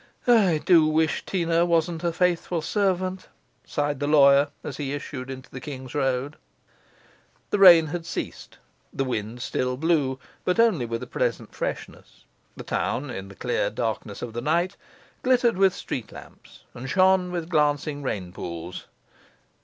'I 0.25 0.63
do 0.65 0.87
wish 0.87 1.23
Teena 1.27 1.63
wasn't 1.63 2.03
a 2.03 2.11
faithful 2.11 2.63
servant!' 2.63 3.27
sighed 3.63 3.99
the 3.99 4.07
lawyer, 4.07 4.47
as 4.63 4.77
he 4.77 4.93
issued 4.95 5.29
into 5.29 5.59
Kings's 5.59 5.93
Road. 5.93 6.37
The 7.51 7.59
rain 7.59 7.85
had 7.85 8.07
ceased; 8.07 8.57
the 8.91 9.05
wind 9.05 9.43
still 9.43 9.77
blew, 9.77 10.17
but 10.43 10.59
only 10.59 10.87
with 10.87 11.03
a 11.03 11.05
pleasant 11.05 11.53
freshness; 11.53 12.25
the 12.57 12.63
town, 12.63 13.11
in 13.11 13.27
the 13.27 13.35
clear 13.35 13.69
darkness 13.69 14.23
of 14.23 14.33
the 14.33 14.41
night, 14.41 14.75
glittered 15.21 15.57
with 15.59 15.75
street 15.75 16.11
lamps 16.11 16.63
and 16.73 16.89
shone 16.89 17.31
with 17.31 17.47
glancing 17.47 18.01
rain 18.01 18.31
pools. 18.33 18.87